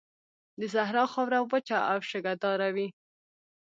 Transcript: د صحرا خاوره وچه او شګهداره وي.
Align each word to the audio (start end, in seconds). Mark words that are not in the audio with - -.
د 0.59 0.61
صحرا 0.73 1.03
خاوره 1.13 1.39
وچه 1.51 1.77
او 1.91 1.97
شګهداره 2.09 2.69
وي. 2.75 2.87